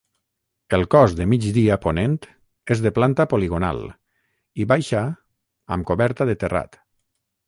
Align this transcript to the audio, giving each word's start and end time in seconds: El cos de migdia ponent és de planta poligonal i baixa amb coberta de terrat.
El 0.75 0.83
cos 0.93 1.11
de 1.17 1.25
migdia 1.33 1.75
ponent 1.83 2.15
és 2.75 2.81
de 2.85 2.91
planta 2.95 3.25
poligonal 3.33 3.81
i 4.63 4.67
baixa 4.73 5.03
amb 5.77 5.87
coberta 5.91 6.29
de 6.31 6.37
terrat. 6.45 6.81